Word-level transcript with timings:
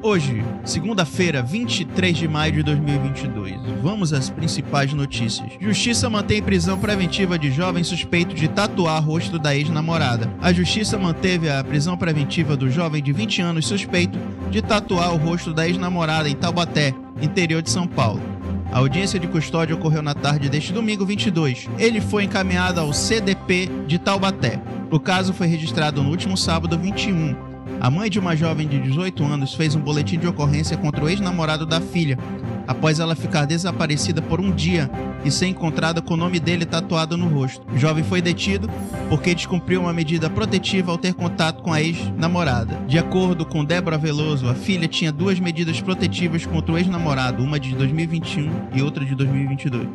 Hoje, 0.00 0.44
segunda-feira, 0.64 1.42
23 1.42 2.16
de 2.16 2.28
maio 2.28 2.52
de 2.52 2.62
2022. 2.62 3.56
Vamos 3.82 4.12
às 4.12 4.30
principais 4.30 4.94
notícias. 4.94 5.50
Justiça 5.60 6.08
mantém 6.08 6.40
prisão 6.40 6.78
preventiva 6.78 7.36
de 7.36 7.50
jovem 7.50 7.82
suspeito 7.82 8.32
de 8.32 8.46
tatuar 8.46 9.04
rosto 9.04 9.40
da 9.40 9.56
ex-namorada. 9.56 10.32
A 10.40 10.52
justiça 10.52 10.96
manteve 10.96 11.50
a 11.50 11.64
prisão 11.64 11.96
preventiva 11.96 12.56
do 12.56 12.70
jovem 12.70 13.02
de 13.02 13.12
20 13.12 13.42
anos 13.42 13.66
suspeito 13.66 14.16
de 14.50 14.62
tatuar 14.62 15.12
o 15.12 15.16
rosto 15.16 15.52
da 15.52 15.66
ex-namorada 15.66 16.28
em 16.28 16.36
Taubaté, 16.36 16.94
interior 17.20 17.60
de 17.60 17.70
São 17.70 17.88
Paulo. 17.88 18.22
A 18.70 18.78
audiência 18.78 19.18
de 19.18 19.26
custódia 19.26 19.74
ocorreu 19.74 20.02
na 20.02 20.14
tarde 20.14 20.48
deste 20.48 20.72
domingo 20.72 21.04
22. 21.04 21.68
Ele 21.76 22.00
foi 22.00 22.22
encaminhado 22.22 22.80
ao 22.80 22.92
CDP 22.92 23.68
de 23.88 23.98
Taubaté. 23.98 24.62
O 24.92 25.00
caso 25.00 25.32
foi 25.32 25.48
registrado 25.48 26.04
no 26.04 26.10
último 26.10 26.36
sábado 26.36 26.78
21 26.78 27.47
a 27.80 27.90
mãe 27.90 28.10
de 28.10 28.18
uma 28.18 28.34
jovem 28.34 28.66
de 28.66 28.78
18 28.80 29.24
anos 29.24 29.54
fez 29.54 29.74
um 29.74 29.80
boletim 29.80 30.18
de 30.18 30.26
ocorrência 30.26 30.76
contra 30.76 31.04
o 31.04 31.08
ex-namorado 31.08 31.64
da 31.64 31.80
filha, 31.80 32.18
após 32.66 33.00
ela 33.00 33.14
ficar 33.14 33.44
desaparecida 33.44 34.20
por 34.20 34.40
um 34.40 34.50
dia 34.50 34.90
e 35.24 35.30
ser 35.30 35.46
encontrada 35.46 36.02
com 36.02 36.14
o 36.14 36.16
nome 36.16 36.40
dele 36.40 36.66
tatuado 36.66 37.16
no 37.16 37.28
rosto. 37.28 37.66
O 37.72 37.78
jovem 37.78 38.04
foi 38.04 38.20
detido 38.20 38.68
porque 39.08 39.34
descumpriu 39.34 39.80
uma 39.80 39.92
medida 39.92 40.28
protetiva 40.28 40.90
ao 40.90 40.98
ter 40.98 41.14
contato 41.14 41.62
com 41.62 41.72
a 41.72 41.80
ex-namorada. 41.80 42.78
De 42.86 42.98
acordo 42.98 43.46
com 43.46 43.64
Débora 43.64 43.96
Veloso, 43.96 44.48
a 44.48 44.54
filha 44.54 44.88
tinha 44.88 45.12
duas 45.12 45.38
medidas 45.38 45.80
protetivas 45.80 46.44
contra 46.44 46.72
o 46.72 46.78
ex-namorado, 46.78 47.42
uma 47.42 47.58
de 47.58 47.74
2021 47.74 48.50
e 48.74 48.82
outra 48.82 49.04
de 49.04 49.14
2022. 49.14 49.88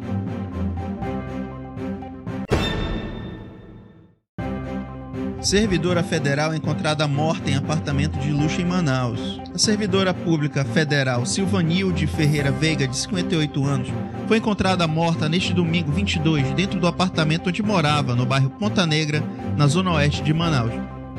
Servidora 5.44 6.02
federal 6.02 6.56
encontrada 6.56 7.06
morta 7.06 7.52
em 7.52 7.56
apartamento 7.56 8.18
de 8.18 8.32
luxo 8.32 8.62
em 8.62 8.66
Manaus. 8.66 9.42
A 9.54 9.58
servidora 9.58 10.14
pública 10.14 10.64
federal 10.64 11.26
Silvanilde 11.26 12.08
Ferreira 12.08 12.50
Veiga, 12.50 12.88
de 12.88 12.96
58 12.96 13.66
anos, 13.66 13.90
foi 14.26 14.38
encontrada 14.38 14.88
morta 14.88 15.28
neste 15.28 15.54
domingo 15.54 15.92
22 15.92 16.54
dentro 16.54 16.80
do 16.80 16.88
apartamento 16.88 17.50
onde 17.50 17.62
morava, 17.62 18.16
no 18.16 18.26
bairro 18.26 18.52
Ponta 18.52 18.86
Negra, 18.86 19.22
na 19.58 19.68
zona 19.68 19.92
oeste 19.92 20.24
de 20.24 20.34
Manaus. 20.34 20.72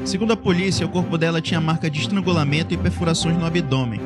Segundo 0.07 0.33
a 0.33 0.37
polícia, 0.37 0.87
o 0.87 0.91
corpo 0.91 1.19
dela 1.19 1.43
tinha 1.43 1.61
marca 1.61 1.91
de 1.91 2.01
estrangulamento 2.01 2.73
e 2.73 2.79
perfurações 2.79 3.37
no 3.37 3.45
abdômen. 3.45 4.01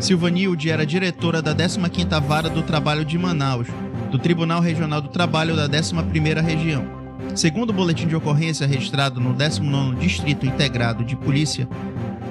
Silvanilde 0.00 0.72
era 0.72 0.84
diretora 0.84 1.40
da 1.40 1.54
15ª 1.54 2.20
Vara 2.20 2.50
do 2.50 2.62
Trabalho 2.62 3.04
de 3.04 3.16
Manaus, 3.16 3.68
do 4.10 4.18
Tribunal 4.18 4.60
Regional 4.60 5.00
do 5.00 5.08
Trabalho 5.08 5.54
da 5.54 5.68
11ª 5.68 6.42
Região. 6.42 7.05
Segundo 7.34 7.70
o 7.70 7.72
boletim 7.72 8.06
de 8.06 8.16
ocorrência 8.16 8.66
registrado 8.66 9.20
no 9.20 9.34
19º 9.34 9.98
Distrito 9.98 10.46
Integrado 10.46 11.04
de 11.04 11.16
Polícia, 11.16 11.68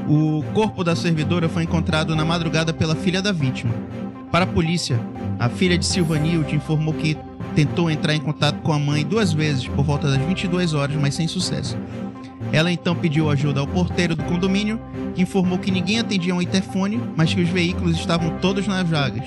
o 0.07 0.43
corpo 0.53 0.83
da 0.83 0.95
servidora 0.95 1.49
foi 1.49 1.63
encontrado 1.63 2.15
na 2.15 2.23
madrugada 2.23 2.73
pela 2.73 2.95
filha 2.95 3.21
da 3.21 3.31
vítima. 3.31 3.73
Para 4.31 4.45
a 4.45 4.47
polícia, 4.47 4.99
a 5.39 5.49
filha 5.49 5.77
de 5.77 5.85
Silvanilde 5.85 6.55
informou 6.55 6.93
que 6.93 7.17
tentou 7.55 7.89
entrar 7.89 8.13
em 8.13 8.19
contato 8.19 8.61
com 8.61 8.73
a 8.73 8.79
mãe 8.79 9.03
duas 9.05 9.31
vezes 9.31 9.67
por 9.67 9.83
volta 9.83 10.09
das 10.09 10.21
22 10.21 10.73
horas, 10.73 10.95
mas 10.95 11.15
sem 11.15 11.27
sucesso. 11.27 11.77
Ela 12.51 12.71
então 12.71 12.95
pediu 12.95 13.29
ajuda 13.29 13.59
ao 13.59 13.67
porteiro 13.67 14.15
do 14.15 14.23
condomínio, 14.23 14.79
que 15.15 15.21
informou 15.21 15.57
que 15.57 15.71
ninguém 15.71 15.99
atendia 15.99 16.35
um 16.35 16.41
interfone, 16.41 17.01
mas 17.15 17.33
que 17.33 17.41
os 17.41 17.49
veículos 17.49 17.97
estavam 17.97 18.37
todos 18.39 18.67
nas 18.67 18.87
vagas. 18.87 19.25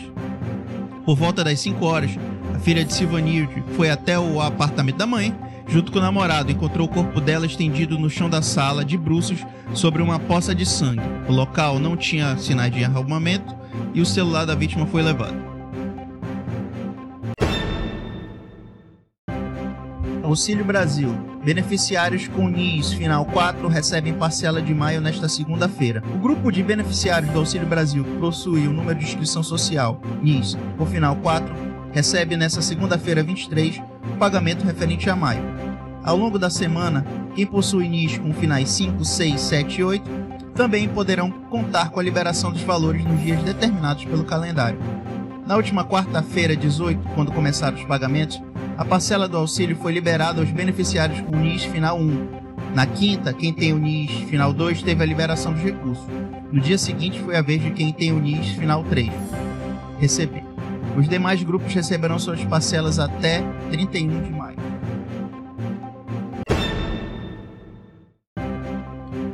Por 1.04 1.16
volta 1.16 1.42
das 1.42 1.58
5 1.60 1.84
horas, 1.84 2.10
a 2.54 2.58
filha 2.58 2.84
de 2.84 2.92
Silvanilde 2.92 3.62
foi 3.76 3.90
até 3.90 4.18
o 4.18 4.40
apartamento 4.40 4.96
da 4.96 5.06
mãe 5.06 5.34
junto 5.68 5.92
com 5.92 5.98
o 5.98 6.02
namorado, 6.02 6.50
encontrou 6.50 6.86
o 6.86 6.90
corpo 6.90 7.20
dela 7.20 7.46
estendido 7.46 7.98
no 7.98 8.08
chão 8.10 8.28
da 8.28 8.42
sala, 8.42 8.84
de 8.84 8.96
bruços, 8.96 9.44
sobre 9.74 10.02
uma 10.02 10.18
poça 10.18 10.54
de 10.54 10.64
sangue. 10.64 11.02
O 11.28 11.32
local 11.32 11.78
não 11.78 11.96
tinha 11.96 12.36
sinais 12.38 12.72
de 12.72 12.84
arrombamento 12.84 13.54
e 13.94 14.00
o 14.00 14.06
celular 14.06 14.44
da 14.44 14.54
vítima 14.54 14.86
foi 14.86 15.02
levado. 15.02 15.48
Auxílio 20.28 20.62
Brasil. 20.62 21.08
Beneficiários 21.42 22.28
com 22.28 22.48
NIS 22.48 22.92
final 22.92 23.24
4 23.24 23.66
recebem 23.66 24.12
parcela 24.12 24.60
de 24.60 24.74
maio 24.74 25.00
nesta 25.00 25.26
segunda-feira. 25.26 26.02
O 26.14 26.18
grupo 26.18 26.52
de 26.52 26.62
beneficiários 26.62 27.32
do 27.32 27.38
Auxílio 27.38 27.66
Brasil 27.66 28.04
que 28.04 28.18
possui 28.18 28.68
o 28.68 28.72
número 28.72 28.98
de 28.98 29.06
inscrição 29.06 29.42
social 29.42 30.02
NIS 30.22 30.58
por 30.76 30.86
final 30.86 31.16
4 31.16 31.54
recebe 31.92 32.36
nesta 32.36 32.60
segunda-feira 32.60 33.22
23 33.22 33.80
o 34.12 34.16
pagamento 34.16 34.64
referente 34.64 35.08
a 35.08 35.16
maio. 35.16 35.42
Ao 36.04 36.16
longo 36.16 36.38
da 36.38 36.50
semana, 36.50 37.04
quem 37.34 37.46
possui 37.46 37.88
NIS 37.88 38.18
com 38.18 38.32
finais 38.32 38.70
5, 38.70 39.04
6, 39.04 39.40
7 39.40 39.80
e 39.80 39.84
8 39.84 40.10
também 40.54 40.88
poderão 40.88 41.30
contar 41.30 41.90
com 41.90 42.00
a 42.00 42.02
liberação 42.02 42.50
dos 42.50 42.62
valores 42.62 43.04
nos 43.04 43.20
dias 43.20 43.40
determinados 43.44 44.04
pelo 44.04 44.24
calendário. 44.24 44.78
Na 45.46 45.54
última 45.56 45.84
quarta-feira, 45.84 46.56
18, 46.56 47.00
quando 47.14 47.30
começaram 47.30 47.76
os 47.76 47.84
pagamentos, 47.84 48.42
a 48.76 48.84
parcela 48.84 49.28
do 49.28 49.36
auxílio 49.36 49.76
foi 49.76 49.92
liberada 49.92 50.40
aos 50.40 50.50
beneficiários 50.50 51.20
com 51.20 51.36
NIS 51.36 51.64
final 51.64 51.98
1. 51.98 52.28
Na 52.74 52.86
quinta, 52.86 53.32
quem 53.32 53.52
tem 53.52 53.72
o 53.72 53.78
NIS 53.78 54.10
final 54.28 54.52
2 54.52 54.82
teve 54.82 55.02
a 55.02 55.06
liberação 55.06 55.52
dos 55.52 55.62
recursos. 55.62 56.04
No 56.50 56.60
dia 56.60 56.76
seguinte 56.76 57.20
foi 57.20 57.36
a 57.36 57.42
vez 57.42 57.62
de 57.62 57.70
quem 57.70 57.92
tem 57.92 58.12
o 58.12 58.18
NIS 58.18 58.48
final 58.48 58.82
3. 58.84 59.10
Receber. 60.00 60.47
Os 60.98 61.08
demais 61.08 61.44
grupos 61.44 61.72
receberão 61.72 62.18
suas 62.18 62.44
parcelas 62.44 62.98
até 62.98 63.40
31 63.70 64.20
de 64.20 64.30
maio. 64.32 64.58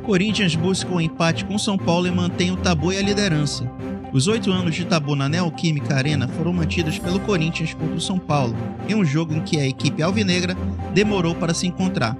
Corinthians 0.03 0.55
busca 0.55 0.91
o 0.91 0.97
um 0.97 1.01
empate 1.01 1.43
com 1.43 1.57
São 1.57 1.75
Paulo 1.75 2.05
e 2.05 2.11
mantém 2.11 2.51
o 2.51 2.55
tabu 2.55 2.93
e 2.93 2.97
a 2.97 3.01
liderança. 3.01 3.67
Os 4.13 4.27
oito 4.27 4.51
anos 4.51 4.75
de 4.75 4.85
tabu 4.85 5.15
na 5.15 5.27
Neoquímica 5.27 5.95
Arena 5.95 6.27
foram 6.27 6.53
mantidos 6.53 6.99
pelo 6.99 7.19
Corinthians 7.21 7.73
contra 7.73 7.95
o 7.95 8.01
São 8.01 8.19
Paulo, 8.19 8.55
em 8.87 8.93
um 8.93 9.03
jogo 9.03 9.33
em 9.33 9.41
que 9.41 9.59
a 9.59 9.65
equipe 9.65 10.03
alvinegra 10.03 10.55
demorou 10.93 11.33
para 11.33 11.55
se 11.55 11.65
encontrar. 11.65 12.15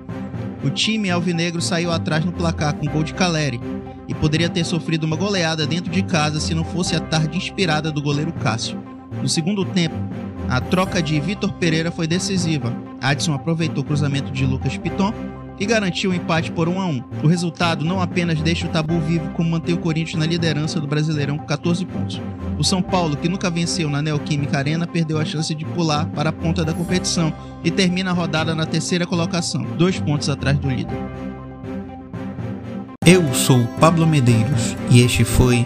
O 0.63 0.72
time 0.72 1.11
alvinegro 1.11 1.61
saiu 1.61 1.91
atrás 1.91 2.25
no 2.25 2.34
placar 2.34 2.73
com 2.73 2.88
gol 2.88 3.03
de 3.03 3.13
Caleri 3.13 3.61
e 4.07 4.16
poderia 4.16 4.50
ter 4.50 4.63
sofrido 4.63 5.03
uma 5.03 5.16
goleada 5.16 5.67
dentro 5.67 5.91
de 5.91 6.01
casa 6.01 6.39
se 6.39 6.55
não 6.55 6.66
fosse 6.66 6.95
a 6.95 7.00
tarde 7.00 7.38
inspirada 7.38 7.91
do 7.91 8.01
goleiro 8.01 8.34
Cássio. 8.34 8.94
No 9.25 9.30
segundo 9.30 9.66
tempo, 9.66 9.96
a 10.47 10.62
troca 10.62 11.02
de 11.02 11.19
Vitor 11.19 11.52
Pereira 11.53 11.90
foi 11.90 12.06
decisiva. 12.06 12.72
Adson 13.02 13.34
aproveitou 13.34 13.84
o 13.84 13.88
cruzamento 13.88 14.31
de 14.31 14.46
Lucas 14.46 14.78
Piton 14.78 15.12
e 15.59 15.66
garantiu 15.66 16.12
o 16.12 16.13
empate 16.13 16.52
por 16.52 16.69
1 16.69 16.80
a 16.80 16.86
1. 16.86 17.03
O 17.24 17.28
resultado 17.28 17.84
não 17.84 18.00
apenas 18.00 18.40
deixa 18.40 18.68
o 18.68 18.69
tabu 18.69 19.00
vivo, 19.00 19.28
como 19.31 19.50
mantém 19.50 19.74
o 19.74 19.80
Corinthians 19.80 20.19
na 20.19 20.28
liderança 20.28 20.80
do 20.80 20.85
Brasileirão 20.85 21.40
com 21.40 21.46
14 21.47 21.84
pontos. 21.88 22.22
O 22.59 22.64
São 22.64 22.84
Paulo, 22.84 23.18
que 23.18 23.28
nunca 23.28 23.50
venceu 23.50 23.90
na 23.90 24.00
Neoquímica 24.00 24.59
Arena, 24.59 24.85
perdeu 24.85 25.18
a 25.18 25.25
chance 25.25 25.56
de 25.56 25.66
pular 25.66 26.06
para 26.06 26.30
a 26.30 26.31
ponta 26.31 26.64
da 26.64 26.72
competição 26.72 27.34
e 27.64 27.72
termina 27.72 28.12
a 28.12 28.14
rodada 28.14 28.53
na 28.53 28.68
terceira 28.68 29.08
colocação, 29.08 29.64
dois 29.75 30.00
pontos 30.00 30.30
atrás 30.30 30.56
do 30.59 30.69
líder. 30.69 31.00
Eu 33.08 33.34
sou 33.34 33.66
Pablo 33.80 34.06
Medeiros 34.06 34.75
e 34.91 35.02
este 35.02 35.24
foi 35.24 35.66